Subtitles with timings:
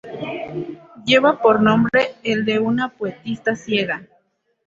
[1.05, 4.07] Lleva por nombre el de una poetisa ciega.